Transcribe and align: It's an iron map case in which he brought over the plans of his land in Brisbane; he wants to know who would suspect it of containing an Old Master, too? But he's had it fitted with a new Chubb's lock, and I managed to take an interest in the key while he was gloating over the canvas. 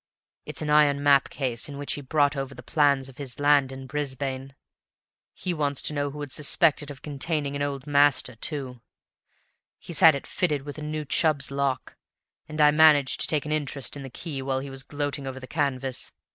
It's 0.47 0.63
an 0.63 0.69
iron 0.71 1.03
map 1.03 1.29
case 1.29 1.69
in 1.69 1.77
which 1.77 1.93
he 1.93 2.01
brought 2.01 2.35
over 2.35 2.55
the 2.55 2.63
plans 2.63 3.07
of 3.07 3.17
his 3.19 3.39
land 3.39 3.71
in 3.71 3.85
Brisbane; 3.85 4.55
he 5.31 5.53
wants 5.53 5.79
to 5.83 5.93
know 5.93 6.09
who 6.09 6.17
would 6.17 6.31
suspect 6.31 6.81
it 6.81 6.89
of 6.89 7.03
containing 7.03 7.55
an 7.55 7.61
Old 7.61 7.85
Master, 7.85 8.35
too? 8.35 8.73
But 8.81 8.81
he's 9.77 9.99
had 9.99 10.15
it 10.15 10.25
fitted 10.25 10.63
with 10.63 10.79
a 10.79 10.81
new 10.81 11.05
Chubb's 11.05 11.51
lock, 11.51 11.97
and 12.49 12.59
I 12.59 12.71
managed 12.71 13.19
to 13.21 13.27
take 13.27 13.45
an 13.45 13.51
interest 13.51 13.95
in 13.95 14.01
the 14.01 14.09
key 14.09 14.41
while 14.41 14.59
he 14.59 14.71
was 14.71 14.81
gloating 14.81 15.27
over 15.27 15.39
the 15.39 15.45
canvas. 15.45 16.11